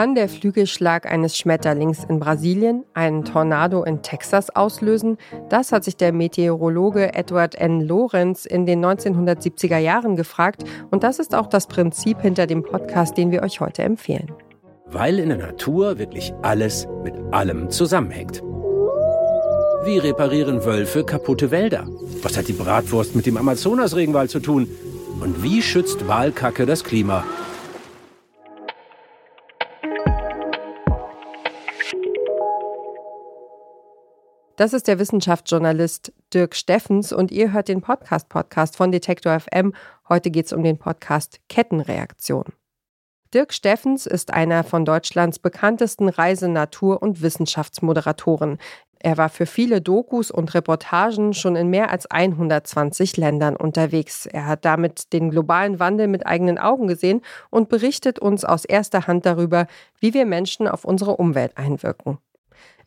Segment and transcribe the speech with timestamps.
[0.00, 5.18] Kann der Flügelschlag eines Schmetterlings in Brasilien einen Tornado in Texas auslösen?
[5.50, 7.82] Das hat sich der Meteorologe Edward N.
[7.82, 13.18] Lorenz in den 1970er Jahren gefragt und das ist auch das Prinzip hinter dem Podcast,
[13.18, 14.32] den wir euch heute empfehlen.
[14.86, 18.42] Weil in der Natur wirklich alles mit allem zusammenhängt.
[19.84, 21.86] Wie reparieren Wölfe kaputte Wälder?
[22.22, 24.66] Was hat die Bratwurst mit dem Amazonas-Regenwald zu tun?
[25.20, 27.22] Und wie schützt Walkacke das Klima?
[34.60, 39.72] Das ist der Wissenschaftsjournalist Dirk Steffens und ihr hört den Podcast-Podcast von Detektor FM.
[40.06, 42.44] Heute geht es um den Podcast Kettenreaktion.
[43.32, 48.58] Dirk Steffens ist einer von Deutschlands bekanntesten Reise-, Natur- und Wissenschaftsmoderatoren.
[48.98, 54.26] Er war für viele Dokus und Reportagen schon in mehr als 120 Ländern unterwegs.
[54.26, 59.06] Er hat damit den globalen Wandel mit eigenen Augen gesehen und berichtet uns aus erster
[59.06, 59.68] Hand darüber,
[60.00, 62.18] wie wir Menschen auf unsere Umwelt einwirken.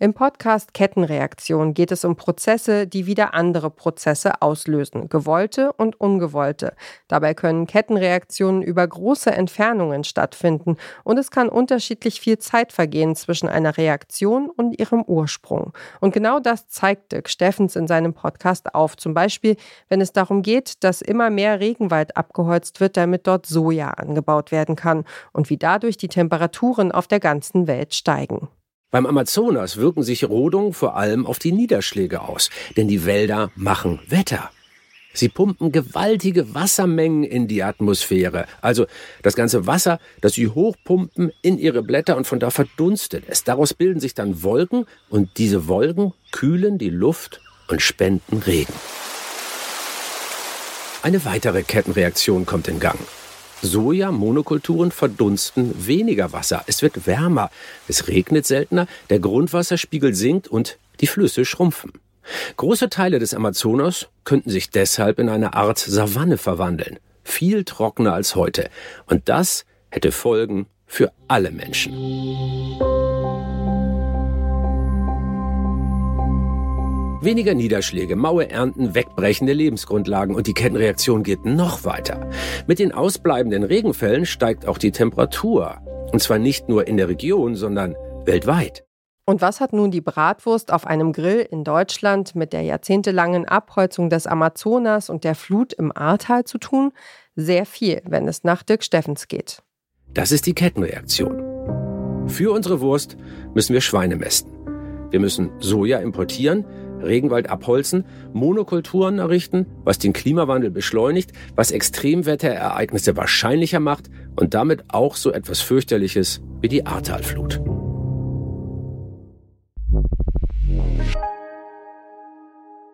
[0.03, 6.75] Im Podcast Kettenreaktion geht es um Prozesse, die wieder andere Prozesse auslösen, gewollte und ungewollte.
[7.07, 13.47] Dabei können Kettenreaktionen über große Entfernungen stattfinden und es kann unterschiedlich viel Zeit vergehen zwischen
[13.47, 15.71] einer Reaktion und ihrem Ursprung.
[16.02, 18.97] Und genau das zeigt Dirk Steffens in seinem Podcast auf.
[18.97, 19.55] Zum Beispiel,
[19.87, 24.75] wenn es darum geht, dass immer mehr Regenwald abgeholzt wird, damit dort Soja angebaut werden
[24.75, 28.49] kann und wie dadurch die Temperaturen auf der ganzen Welt steigen.
[28.94, 33.99] Beim Amazonas wirken sich Rodungen vor allem auf die Niederschläge aus, denn die Wälder machen
[34.08, 34.52] Wetter.
[35.16, 38.45] Sie pumpen gewaltige Wassermengen in die Atmosphäre.
[38.61, 38.86] Also
[39.23, 43.44] das ganze Wasser, das sie hochpumpen in ihre Blätter und von da verdunstet es.
[43.44, 48.73] Daraus bilden sich dann Wolken und diese Wolken kühlen die Luft und spenden Regen.
[51.02, 52.99] Eine weitere Kettenreaktion kommt in Gang.
[53.64, 56.64] Soja-Monokulturen verdunsten weniger Wasser.
[56.67, 57.50] Es wird wärmer,
[57.88, 61.94] es regnet seltener, der Grundwasserspiegel sinkt und die Flüsse schrumpfen.
[62.58, 66.99] Große Teile des Amazonas könnten sich deshalb in eine Art Savanne verwandeln.
[67.23, 68.70] Viel trockener als heute.
[69.08, 71.93] Und das hätte Folgen für alle Menschen.
[77.23, 82.30] Weniger Niederschläge, maue Ernten, wegbrechende Lebensgrundlagen und die Kettenreaktion geht noch weiter.
[82.67, 85.78] Mit den ausbleibenden Regenfällen steigt auch die Temperatur.
[86.11, 87.95] Und zwar nicht nur in der Region, sondern
[88.26, 88.84] weltweit.
[89.26, 94.10] Und was hat nun die Bratwurst auf einem Grill in Deutschland mit der jahrzehntelangen Abholzung
[94.10, 96.92] des Amazonas und der Flut im Ahrtal zu tun?
[97.38, 99.64] Sehr viel, wenn es nach Dirk Steffens geht.
[100.14, 102.28] Das ist die Kettenreaktion.
[102.28, 103.16] Für unsere Wurst
[103.54, 104.52] müssen wir Schweine mästen.
[105.10, 106.66] Wir müssen Soja importieren,
[107.05, 115.15] Regenwald abholzen, Monokulturen errichten, was den Klimawandel beschleunigt, was Extremwetterereignisse wahrscheinlicher macht und damit auch
[115.15, 117.61] so etwas fürchterliches wie die Ahrtalflut.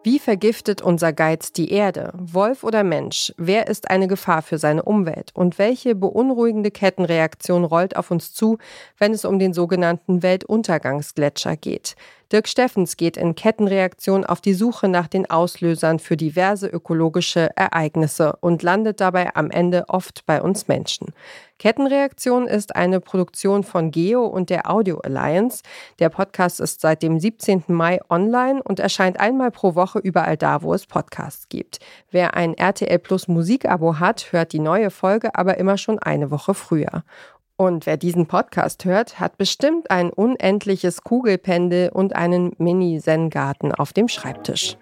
[0.01, 2.13] Wie vergiftet unser Geiz die Erde?
[2.17, 3.33] Wolf oder Mensch?
[3.37, 5.31] Wer ist eine Gefahr für seine Umwelt?
[5.33, 8.59] Und welche beunruhigende Kettenreaktion rollt auf uns zu,
[8.97, 11.95] wenn es um den sogenannten Weltuntergangsgletscher geht?
[12.31, 18.37] Dirk Steffens geht in Kettenreaktion auf die Suche nach den Auslösern für diverse ökologische Ereignisse
[18.39, 21.07] und landet dabei am Ende oft bei uns Menschen.
[21.57, 25.63] Kettenreaktion ist eine Produktion von Geo und der Audio Alliance.
[25.97, 27.63] Der Podcast ist seit dem 17.
[27.67, 31.79] Mai online und erscheint einmal pro Woche überall da, wo es Podcasts gibt.
[32.11, 36.53] Wer ein RTL Plus Musikabo hat, hört die neue Folge aber immer schon eine Woche
[36.53, 37.03] früher.
[37.59, 44.07] Und wer diesen Podcast hört, hat bestimmt ein unendliches Kugelpendel und einen Mini-Zen-Garten auf dem
[44.07, 44.77] Schreibtisch.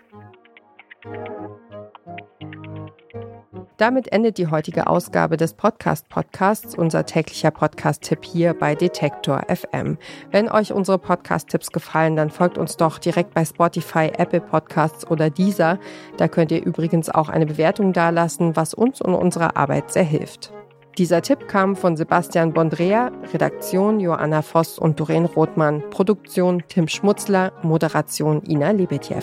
[3.77, 9.97] Damit endet die heutige Ausgabe des Podcast-Podcasts, unser täglicher Podcast-Tipp hier bei Detektor FM.
[10.29, 15.31] Wenn euch unsere Podcast-Tipps gefallen, dann folgt uns doch direkt bei Spotify, Apple Podcasts oder
[15.31, 15.79] Deezer.
[16.17, 20.53] Da könnt ihr übrigens auch eine Bewertung dalassen, was uns und unserer Arbeit sehr hilft.
[20.97, 27.53] Dieser Tipp kam von Sebastian Bondrea, Redaktion Joanna Voss und Doreen Rothmann, Produktion Tim Schmutzler,
[27.61, 29.21] Moderation Ina Lebetjew.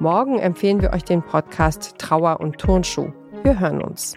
[0.00, 3.12] Morgen empfehlen wir euch den Podcast Trauer und Turnschuh.
[3.44, 4.16] Wir hören uns.